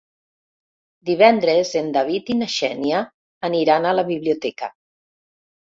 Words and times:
Divendres 1.09 1.75
en 1.83 1.93
David 1.99 2.33
i 2.35 2.39
na 2.41 2.49
Xènia 2.57 3.05
aniran 3.53 3.87
a 3.93 3.97
la 4.01 4.09
biblioteca. 4.13 4.77